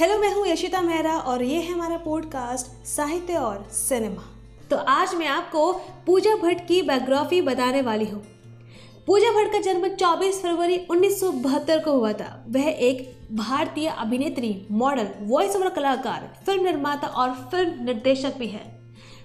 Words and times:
Hello 0.00 0.18
मैं 0.18 0.34
हूँ 0.34 0.46
यशिता 0.46 0.80
मेहरा 0.82 1.18
और 1.18 1.42
ये 1.42 1.60
है 1.60 1.72
हमारा 1.72 1.96
पॉडकास्ट 1.96 2.86
साहित्य 2.86 3.34
और 3.34 3.68
सिनेमा 3.72 4.22
तो 4.70 4.76
आज 4.76 5.14
मैं 5.14 5.26
आपको 5.26 5.72
पूजा 6.06 6.34
भट्ट 6.36 6.66
की 6.68 6.82
बायोग्राफी 6.82 7.40
बताने 7.42 7.82
वाली 7.82 8.04
हूँ। 8.04 8.22
पूजा 9.06 9.30
भट्ट 9.30 9.52
का 9.52 9.60
जन्म 9.60 9.88
24 9.88 10.42
फरवरी 10.42 10.86
1972 10.90 11.84
को 11.84 11.92
हुआ 11.92 12.12
था। 12.12 12.44
वह 12.48 12.68
एक 12.68 13.18
भारतीय 13.32 13.88
अभिनेत्री 13.88 14.66
मॉडल 14.70 15.08
वॉइस 15.20 15.56
ओवर 15.56 15.68
कलाकार 15.68 16.42
फ़िल्म 16.46 16.64
निर्माता 16.64 17.06
और 17.06 17.30
फ़िल्म 17.30 17.84
निर्देशक 17.84 18.36
भी 18.38 18.46
है। 18.46 18.80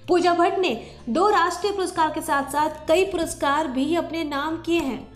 पूजा 0.07 0.33
भट्ट 0.33 0.59
ने 0.59 0.87
दो 1.09 1.29
राष्ट्रीय 1.29 1.73
पुरस्कार 1.73 2.09
के 2.09 2.21
साथ 2.21 2.43
साथ 2.43 2.87
कई 2.87 3.05
पुरस्कार 3.05 3.67
भी 3.67 3.95
अपने 3.95 4.23
नाम 4.23 4.57
किए 4.57 4.79
हैं। 4.79 5.13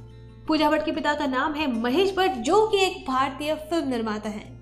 पूजा 0.48 0.70
भट्ट 0.70 0.86
के 0.86 0.92
पिता 0.92 1.14
का 1.14 1.26
नाम 1.26 1.54
है 1.54 1.82
महेश 1.82 2.16
भट्ट, 2.16 2.32
जो 2.32 2.68
कि 2.68 2.78
एक 2.78 3.06
भारतीय 3.08 3.56
फ़िल्म 3.56 3.90
निर्माता 3.90 4.30
है। 4.30 4.55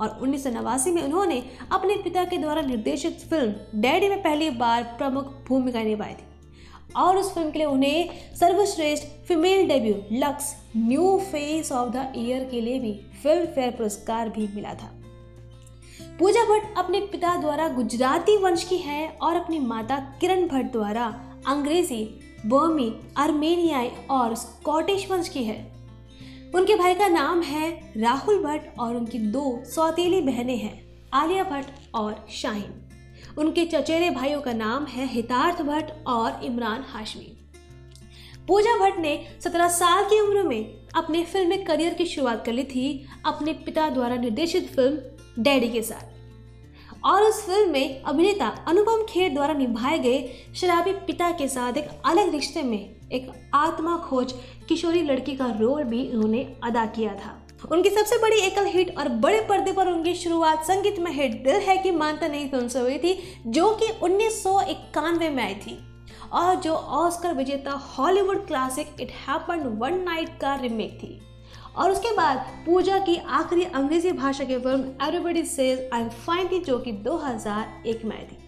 और 0.00 0.18
उन्नीस 0.22 0.46
में 0.86 1.02
उन्होंने 1.02 1.42
अपने 1.72 1.96
पिता 1.96 2.24
के 2.24 2.38
द्वारा 2.38 2.62
निर्देशित 2.62 3.20
फ़िल्म 3.30 3.80
डैडी 3.80 4.08
में 4.08 4.22
पहली 4.22 4.50
बार 4.50 4.82
प्रमुख 4.98 5.32
भूमिका 5.48 5.82
निभाई 5.82 6.12
थी। 6.12 6.24
और 6.96 7.16
उस 7.16 7.34
फ़िल्म 7.34 7.50
के 7.50 7.58
लिए 7.58 7.66
उन्हें 7.66 8.08
सर्वश्रेष्ठ 8.36 9.06
female 9.28 9.68
debut 9.68 9.94
Lux 10.12 10.54
new 10.76 11.18
face 11.18 11.72
of 11.72 11.90
the 11.90 12.12
year 12.16 12.44
के 12.44 12.60
लिए 12.60 12.78
भी 12.78 12.92
फ़िल्म 13.22 13.46
फेयर 13.46 13.70
पुरस्कार 13.70 14.28
भी 14.28 14.48
मिला 14.54 14.74
था। 14.74 14.90
पूजा 16.18 16.44
भट्ट 16.44 16.78
अपने 16.78 17.00
पिता 17.00 17.36
द्वारा 17.36 17.68
गुजराती 17.68 18.36
वंश 18.36 18.64
की 18.64 18.76
है 18.76 19.08
और 19.22 19.36
अपनी 19.36 19.58
माता 19.58 19.98
किरण 20.20 20.46
भट्ट 20.48 20.72
द्वारा 20.72 21.04
अंग्रेज़ी, 21.46 22.04
बर्मी, 22.46 22.92
आर्मेनियाई 23.16 23.90
और 24.10 24.34
स्कॉटिश 24.34 25.10
वंश 25.10 25.28
की 25.28 25.44
है। 25.44 25.79
उनके 26.54 26.74
भाई 26.74 26.94
का 26.94 27.06
नाम 27.08 27.42
है 27.42 27.92
राहुल 27.96 28.42
भट्ट 28.44 28.78
और 28.78 28.94
उनकी 28.96 29.18
दो 29.18 29.62
सौतेली 29.64 30.20
बहनें 30.20 30.56
हैं, 30.56 30.80
आलिया 31.14 31.44
भट्ट 31.44 31.94
और 31.94 32.26
शाहीन। 32.30 33.36
उनके 33.38 33.64
चचेरे 33.64 34.10
भाइयों 34.10 34.40
का 34.40 34.52
नाम 34.52 34.86
है 34.86 35.06
हितार्थ 35.06 35.62
भट्ट 35.62 35.92
और 36.06 36.44
इमरान 36.44 36.84
हाशमी। 36.88 37.36
पूजा 38.48 38.76
भट्ट 38.78 38.98
ने 38.98 39.14
17 39.40 39.68
साल 39.68 40.04
की 40.04 40.20
उम्र 40.20 40.42
में 40.42 40.88
अपने 40.94 41.24
फ़िल्म 41.24 41.62
करियर 41.64 41.94
की 41.94 42.06
शुरुआत 42.06 42.44
कर 42.44 42.52
ली 42.52 42.64
थी, 42.64 43.06
अपने 43.26 43.52
पिता 43.52 43.88
द्वारा 43.88 44.16
निर्देशित 44.16 44.74
फ़िल्म 44.74 45.42
डैडी 45.42 45.68
के 45.68 45.82
साथ। 45.82 46.19
और 47.04 47.22
उस 47.22 47.44
फ़िल्म 47.46 47.70
में 47.70 48.02
अभिनेता 48.02 48.48
अनुपम 48.68 49.04
खेर 49.08 49.32
द्वारा 49.34 49.54
निभाए 49.54 49.98
गए 49.98 50.52
शराबी 50.54 50.92
पिता 51.06 51.30
के 51.32 51.48
साथ 51.48 51.76
एक 51.76 51.88
अलग 52.04 52.32
रिश्ते 52.32 52.62
में 52.62 52.78
एक 53.12 53.30
आत्मा 53.54 53.96
खोज 53.98 54.34
किशोरी 54.68 55.02
लड़की 55.02 55.34
का 55.36 55.46
रोल 55.60 55.82
भी 55.84 56.08
उन्होंने 56.12 56.46
अदा 56.64 56.84
किया 56.86 57.14
था। 57.14 57.36
उनकी 57.72 57.90
सबसे 57.90 58.18
बड़ी 58.18 58.40
एकल 58.40 58.66
हिट 58.66 58.96
और 58.98 59.08
बड़े 59.22 59.40
पर्दे 59.40 59.72
पर 59.72 59.88
उनकी 59.88 60.14
शुरुआत 60.14 60.64
संगीत 60.64 60.98
में 60.98 61.10
हिट 61.12 61.42
दिल 61.44 61.56
है 61.60 61.76
कि 61.76 61.90
मानता 61.90 62.28
नहीं 62.28 62.48
फ़िल्म 62.50 62.68
से 62.68 62.80
हुई 62.80 62.98
थी, 62.98 63.18
जो 63.46 63.70
कि 63.74 63.88
उन्नीस 64.02 64.42
सौ 64.42 64.60
इक्यानवे 64.60 65.28
में 65.30 65.42
आई 65.44 65.54
थी। 65.54 65.78
और 66.32 66.54
जो 66.54 66.72
ऑस्कर 66.72 67.34
विजेता 67.34 67.72
Hollywood 67.88 68.46
classic 68.46 69.00
it 69.00 69.10
happen 69.28 69.66
one 69.78 70.00
night 70.00 70.38
का 70.40 70.54
रिमेक 70.54 70.98
थी। 71.02 71.20
और 71.76 71.90
उसके 71.90 72.14
बाद 72.16 72.46
पूजा 72.66 72.98
की 72.98 73.16
आखिरी 73.16 73.64
अंग्रेज़ी 73.64 74.12
भाषा 74.12 74.44
की 74.44 74.58
film 74.58 74.92
everybody 75.02 75.42
says 75.42 75.88
I 75.92 76.00
am 76.00 76.08
fine 76.08 76.48
थी 76.48 76.60
जो 76.60 76.78
कि 76.78 76.92
2001 76.92 78.04
में 78.04 78.16
आई 78.16 78.24
थी। 78.24 78.38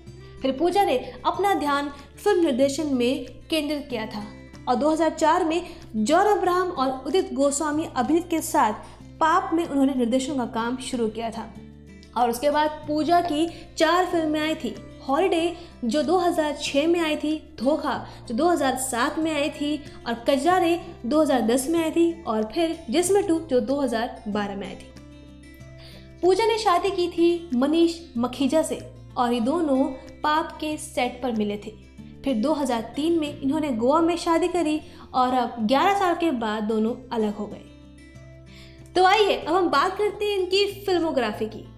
फिर 0.43 0.53
पूजा 0.53 0.85
ने 0.85 0.99
अपना 1.27 1.55
ध्यान 1.55 1.91
फ़िल्म 2.25 2.45
निर्देशन 2.45 2.95
में 2.95 3.25
केंद्रित 3.51 3.87
किया 3.91 4.07
था 4.07 4.25
और 4.69 4.75
2004 4.75 5.45
में 5.45 5.63
जॉन 5.97 6.27
अब्राहम 6.27 6.69
और 6.69 7.05
उदित 7.07 7.33
गोस्वामी 7.35 7.89
अभिनीत 7.97 8.29
के 8.31 8.41
साथ 8.41 8.73
पाप 9.21 9.51
में 9.55 9.67
उन्होंने 9.67 9.95
निर्देशन 9.95 10.37
का 10.37 10.47
काम 10.47 10.77
शुरू 10.77 11.09
किया 11.09 11.31
था। 11.31 11.53
और 12.17 12.31
उसके 12.31 12.51
बाद 12.51 12.71
पूजा 12.89 13.21
की 13.21 13.47
चार 13.77 14.07
फ़िल्में 14.07 14.41
आई 14.41 14.55
थी 14.55 14.75
हॉलीडे 15.09 15.57
जो 15.85 16.03
2006 16.03 16.87
में 16.87 17.01
आई 17.01 17.17
थी, 17.17 17.57
धोखा 17.59 18.07
जो 18.29 18.35
2007 18.35 19.19
में 19.19 19.35
आई 19.35 19.51
थी 19.51 19.85
और 20.07 20.25
कजरारे 20.29 20.81
2010 21.07 21.69
में 21.69 21.83
आई 21.85 21.91
थी 21.91 22.23
और 22.23 22.43
फिर 22.55 22.85
जिसमें 22.91 23.27
टू 23.27 23.41
जो 23.41 23.61
2012 23.61 24.57
में 24.57 24.67
आई 24.67 24.75
थी। 24.75 24.93
पूजा 26.23 26.47
ने 26.47 26.59
शादी 26.59 26.91
की 26.91 27.09
थी 27.09 27.51
मनीष 27.55 27.99
मखीजा 28.19 28.63
से 28.63 28.91
और 29.17 29.33
ये 29.33 29.41
दोनों 29.41 29.85
पाप 30.23 30.59
के 30.61 30.77
सेट 30.77 31.23
पर 31.23 31.33
मिले 31.33 31.57
थे। 31.57 31.71
फिर 32.25 32.37
2003 32.37 33.21
में 33.21 33.41
इन्होंने 33.41 33.73
गोवा 33.73 34.01
में 34.01 34.17
शादी 34.17 34.49
करी 34.49 34.81
और 35.15 35.35
अब 35.35 35.67
11 35.67 35.99
साल 35.99 36.15
के 36.15 36.31
बाद 36.31 36.63
दोनों 36.63 36.95
अलग 37.13 37.35
हो 37.35 37.47
गए। 37.47 37.69
तो 38.95 39.05
आइए, 39.05 39.37
अब 39.37 39.55
हम 39.55 39.69
बात 39.69 39.99
करते 39.99 40.25
हैं 40.25 40.39
इनकी 40.39 40.67
फिल्मोग्राफी 40.87 41.47
की। 41.47 41.72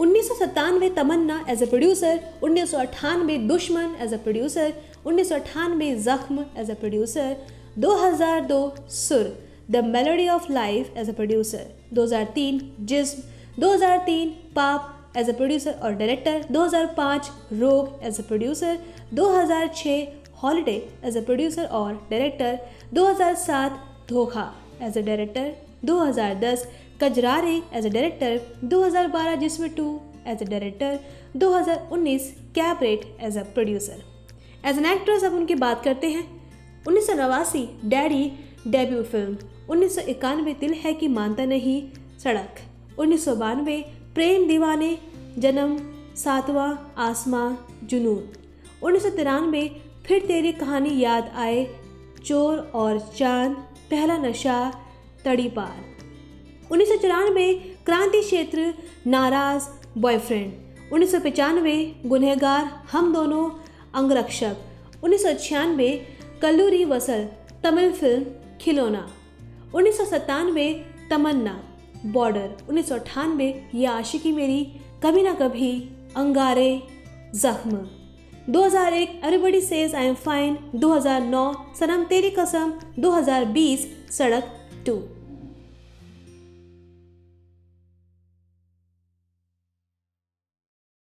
उन्नीस 0.00 0.28
सौ 0.28 0.34
सत्तानवे 0.34 0.88
तमन्ना 0.96 1.38
एज 1.48 1.62
ए 1.62 1.66
प्रोड्यूसर 1.66 2.20
उन्नीस 2.42 2.70
सौ 2.70 2.78
अट्ठानवे 2.78 3.36
दुश्मन 3.48 3.94
एज 4.02 4.12
ए 4.12 4.16
प्रोड्यूसर 4.24 4.72
उन्नीस 5.06 5.28
सौ 5.28 5.34
अट्ठानवे 5.34 5.94
जख्म 6.04 6.44
as 6.58 6.70
a 6.70 6.74
producer 6.82 7.36
2002 7.80 8.60
Sur 8.94 9.24
the 9.70 9.84
melody 9.84 10.26
of 10.28 10.50
life 10.52 10.96
as 10.96 11.08
a 11.08 11.12
producer 11.20 11.66
2003 11.98 12.60
Jism 12.92 13.62
2003 13.62 14.32
Paap 14.56 15.16
as 15.16 15.28
a 15.28 15.32
producer 15.32 15.78
और 15.82 15.94
director 15.94 16.44
2005 16.52 17.30
Rog 17.60 18.04
as 18.06 18.20
a 18.20 18.22
producer 18.28 18.78
2006 19.20 19.96
holiday 20.42 20.76
as 21.04 21.16
a 21.16 21.20
producer 21.26 21.66
और 21.80 21.92
director 22.10 22.58
2007 22.94 23.76
Dhokha 24.08 24.46
as 24.82 24.96
a 24.98 25.02
director 25.02 25.52
2010 25.84 26.66
Kajraare 27.02 27.62
as 27.72 27.86
a 27.86 27.90
director 27.90 28.40
2012 28.64 29.36
जिसमें 29.36 29.70
two 29.70 30.00
as 30.26 30.42
a 30.42 30.44
director 30.44 30.98
2019 31.36 32.28
cabaret 32.54 33.16
as 33.20 33.38
a 33.38 33.42
producer 33.54 34.02
as 34.64 34.78
an 34.78 34.86
actress 34.86 35.24
अब 35.24 35.34
उनकी 35.34 35.54
बात 35.54 35.84
करते 35.84 36.10
हैं। 36.10 36.24
उन्नीस 36.88 37.10
daddy 37.84 38.24
debut 38.68 39.02
film 39.02 39.36
उन्नीस 39.70 39.98
दिल 40.60 40.72
है 40.74 40.92
कि 40.94 41.08
मानता 41.08 41.44
नहीं, 41.44 41.82
सड़क. 42.18 42.60
उन्नीस 42.98 43.24
सौ 43.24 43.34
बानवे 43.36 43.76
प्रेम 44.14 44.46
दीवाने, 44.48 44.98
जन्म, 45.38 45.76
सातवां 46.16 46.74
आसमां, 46.98 47.54
जुनून. 47.86 48.22
उन्नीस 48.82 49.02
सौ 49.02 49.10
तिरानवे 49.10 49.62
फिर 50.06 50.26
तेरी 50.26 50.52
कहानी 50.52 50.98
याद 51.00 51.32
आए, 51.36 51.66
चोर 52.24 52.58
और 52.74 52.98
चाँद, 53.18 53.56
पहला 53.90 54.16
नशा 54.18 54.58
तड़ी 55.24 55.48
पार 55.48 55.92
उन्नीस 56.72 56.88
सौ 56.88 56.96
चौरानवे, 56.96 57.54
क्रांति 57.86 58.20
क्षेत्र, 58.20 58.74
नाराज़ 59.06 59.68
बॉयफ्रेंड 59.98 60.92
उन्नीस 60.92 61.12
सौ 61.12 61.18
पचानवे, 61.20 61.94
गुनहगार, 62.06 62.64
हम 62.92 63.12
दोनों, 63.14 63.50
अंगरक्षक। 63.94 64.56
उन्नीस 65.04 65.22
सौ 65.22 65.32
छियानवे, 65.32 65.88
कल्लूरी 66.42 66.84
वसल, 66.84 67.28
तमिल 67.64 67.92
फ़िल्म 67.92 68.24
खिलौना। 68.60 69.08
उन्नीस 69.74 69.98
सौ 69.98 70.04
सत्तानवे, 70.04 70.86
तमन्ना 71.10 71.62
बॉर्डर 72.06 72.66
उन्नीस 72.68 72.88
सौ 72.88 72.94
अठानवे 72.94 73.68
ये 73.74 73.86
आशिकी 73.86 74.32
मेरी, 74.32 74.62
कभी 75.04 75.22
ना 75.22 75.34
कभी, 75.34 75.72
Angaare, 76.16 76.82
Zakhm. 77.34 77.86
2001 78.50 79.08
everybody 79.24 79.60
says 79.60 79.94
I 79.94 80.06
am 80.06 80.14
fine 80.14 80.56
2009 80.74 81.54
Sanam 81.80 82.04
Teri 82.04 82.30
Kasam. 82.30 82.72
2020 82.98 83.86
सड़क 84.10 84.58
टू 84.86 84.94